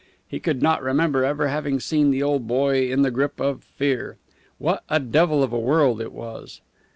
He 0.27 0.39
could 0.39 0.63
not 0.63 0.81
remember 0.81 1.23
ever 1.23 1.47
having 1.47 1.79
seen 1.79 2.09
the 2.09 2.23
old 2.23 2.47
boy 2.47 2.89
in 2.91 3.03
the 3.03 3.11
grip 3.11 3.39
of 3.39 3.63
fear. 3.63 4.17
What 4.57 4.81
a 4.89 4.99
devil 4.99 5.43
of 5.43 5.53
a 5.53 5.59
world 5.59 6.01
it 6.01 6.11
was! 6.11 6.59